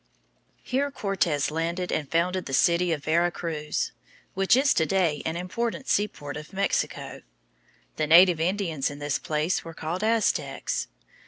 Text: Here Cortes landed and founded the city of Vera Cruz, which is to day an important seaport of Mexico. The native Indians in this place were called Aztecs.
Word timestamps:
Here 0.63 0.89
Cortes 0.89 1.51
landed 1.51 1.91
and 1.91 2.09
founded 2.09 2.47
the 2.47 2.55
city 2.55 2.91
of 2.91 3.03
Vera 3.03 3.29
Cruz, 3.29 3.91
which 4.33 4.57
is 4.57 4.73
to 4.73 4.87
day 4.87 5.21
an 5.27 5.37
important 5.37 5.87
seaport 5.87 6.37
of 6.37 6.53
Mexico. 6.53 7.21
The 7.97 8.07
native 8.07 8.39
Indians 8.39 8.89
in 8.89 8.97
this 8.97 9.19
place 9.19 9.63
were 9.63 9.75
called 9.75 10.03
Aztecs. 10.03 10.87